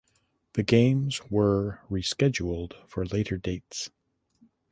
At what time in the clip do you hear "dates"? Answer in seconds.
3.37-3.91